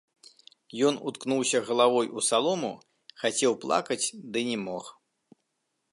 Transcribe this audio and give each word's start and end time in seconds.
Ён 0.89 0.95
уткнуўся 1.11 1.61
галавой 1.67 2.07
у 2.19 2.25
салому, 2.29 2.71
хацеў 3.25 3.53
плакаць, 3.67 4.03
ды 4.35 4.39
не 4.49 4.57
мог. 4.67 4.85